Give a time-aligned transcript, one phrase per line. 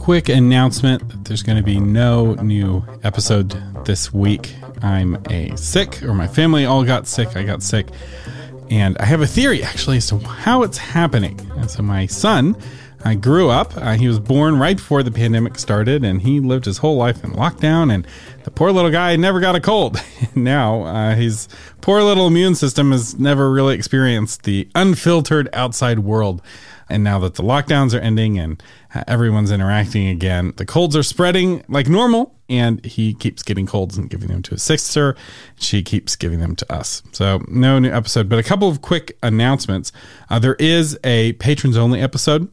[0.00, 3.50] quick announcement that there's going to be no new episode
[3.84, 4.54] this week.
[4.82, 7.36] I'm a sick, or my family all got sick.
[7.36, 7.86] I got sick.
[8.70, 11.38] And I have a theory actually as to how it's happening.
[11.56, 12.56] And so my son,
[13.04, 13.76] I grew up.
[13.76, 17.22] Uh, he was born right before the pandemic started, and he lived his whole life
[17.22, 17.92] in lockdown.
[17.92, 18.06] And
[18.44, 20.02] the poor little guy never got a cold.
[20.34, 21.46] now uh, his
[21.82, 26.40] poor little immune system has never really experienced the unfiltered outside world.
[26.90, 28.62] And now that the lockdowns are ending and
[29.06, 32.34] everyone's interacting again, the colds are spreading like normal.
[32.48, 35.14] And he keeps getting colds and giving them to his sister.
[35.56, 37.00] She keeps giving them to us.
[37.12, 39.92] So, no new episode, but a couple of quick announcements.
[40.28, 42.50] Uh, there is a patrons only episode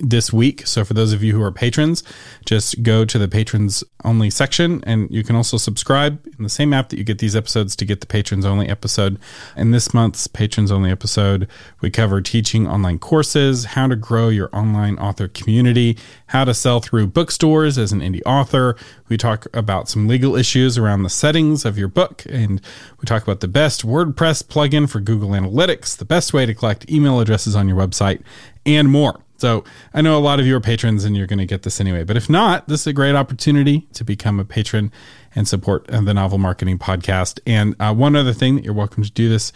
[0.00, 0.66] this week.
[0.66, 2.02] So for those of you who are patrons,
[2.46, 6.72] just go to the patrons only section and you can also subscribe in the same
[6.72, 9.18] app that you get these episodes to get the patrons only episode.
[9.56, 11.48] In this month's patrons only episode,
[11.80, 15.98] we cover teaching online courses, how to grow your online author community,
[16.28, 18.76] how to sell through bookstores as an indie author.
[19.08, 22.60] We talk about some legal issues around the settings of your book and
[23.00, 26.88] we talk about the best WordPress plugin for Google Analytics, the best way to collect
[26.90, 28.22] email addresses on your website
[28.64, 29.20] and more.
[29.38, 29.62] So
[29.94, 32.02] I know a lot of you are patrons and you're going to get this anyway.
[32.02, 34.92] But if not, this is a great opportunity to become a patron
[35.34, 37.40] and support the Novel Marketing Podcast.
[37.46, 39.52] And uh, one other thing that you're welcome to do this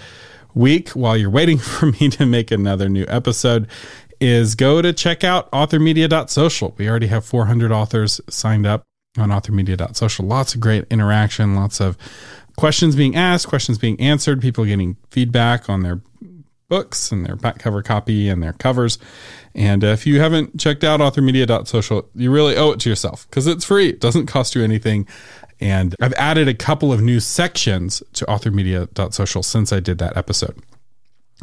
[0.54, 3.68] week while you're waiting for me to make another new episode
[4.20, 6.74] is go to check out authormedia.social.
[6.78, 8.84] We already have 400 authors signed up
[9.18, 10.26] on authormedia.social.
[10.26, 11.98] Lots of great interaction, lots of
[12.56, 16.00] questions being asked, questions being answered, people getting feedback on their
[16.72, 18.98] books and their back cover copy and their covers.
[19.54, 23.62] And if you haven't checked out authormedia.social, you really owe it to yourself because it's
[23.62, 23.90] free.
[23.90, 25.06] It doesn't cost you anything.
[25.60, 30.58] And I've added a couple of new sections to authormedia.social since I did that episode.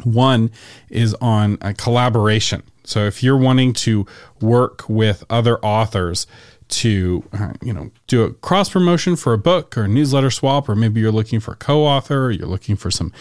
[0.04, 0.50] One
[0.90, 2.64] is on a collaboration.
[2.84, 4.08] So if you're wanting to
[4.42, 6.26] work with other authors
[6.70, 10.70] to uh, you know do a cross promotion for a book or a newsletter swap
[10.70, 13.12] or maybe you're looking for a co-author or you're looking for some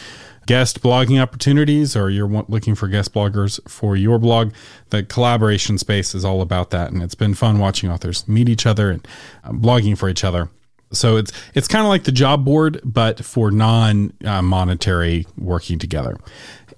[0.49, 4.51] guest blogging opportunities or you're looking for guest bloggers for your blog,
[4.89, 6.91] the collaboration space is all about that.
[6.91, 9.07] And it's been fun watching authors meet each other and
[9.45, 10.49] uh, blogging for each other.
[10.91, 15.79] So it's it's kind of like the job board, but for non uh, monetary working
[15.79, 16.17] together.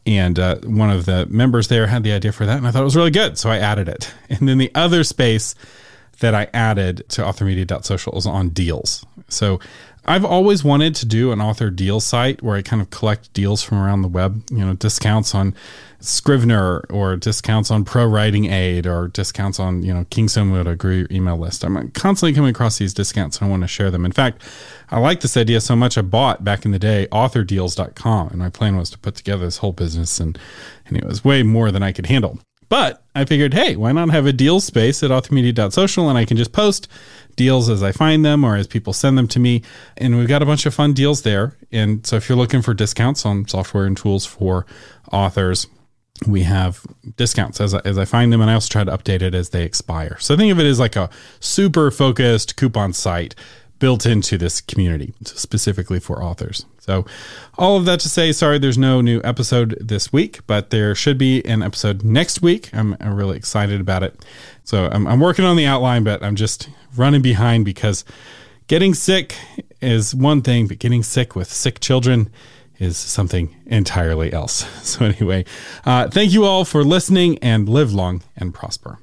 [0.04, 2.80] And uh, one of the members there had the idea for that, and I thought
[2.82, 4.12] it was really good, so I added it.
[4.30, 5.54] And then the other space
[6.18, 9.06] that I added to authormedia.social is on deals.
[9.28, 9.60] So
[10.10, 13.62] I've always wanted to do an author deal site where I kind of collect deals
[13.62, 15.54] from around the web, you know, discounts on
[16.00, 21.06] Scrivener or discounts on Pro Writing Aid or discounts on, you know, King grow your
[21.12, 21.62] email list.
[21.62, 24.04] I'm constantly coming across these discounts and I want to share them.
[24.04, 24.42] In fact,
[24.90, 28.50] I like this idea so much I bought back in the day authordeals.com and my
[28.50, 30.36] plan was to put together this whole business and,
[30.86, 32.40] and it was way more than I could handle.
[32.70, 36.38] But I figured, hey, why not have a deal space at authormedia.social and I can
[36.38, 36.88] just post
[37.36, 39.62] deals as I find them or as people send them to me.
[39.98, 41.56] And we've got a bunch of fun deals there.
[41.72, 44.66] And so if you're looking for discounts on software and tools for
[45.12, 45.66] authors,
[46.26, 46.84] we have
[47.16, 49.50] discounts as I, as I find them, and I also try to update it as
[49.50, 50.18] they expire.
[50.20, 51.08] So think of it as like a
[51.40, 53.34] super focused coupon site
[53.80, 56.64] built into this community specifically for authors.
[56.78, 57.04] So,
[57.58, 61.18] all of that to say, sorry, there's no new episode this week, but there should
[61.18, 62.72] be an episode next week.
[62.72, 64.24] I'm, I'm really excited about it.
[64.62, 68.04] So, I'm, I'm working on the outline, but I'm just running behind because
[68.68, 69.36] getting sick
[69.80, 72.30] is one thing, but getting sick with sick children
[72.78, 74.64] is something entirely else.
[74.90, 75.44] So, anyway,
[75.84, 78.98] uh, thank you all for listening and live long and prosper.